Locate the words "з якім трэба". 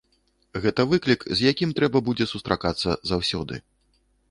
1.41-2.03